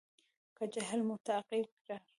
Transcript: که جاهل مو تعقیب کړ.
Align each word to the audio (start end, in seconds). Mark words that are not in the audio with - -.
که 0.57 0.63
جاهل 0.73 1.01
مو 1.07 1.15
تعقیب 1.27 1.67
کړ. 1.87 1.99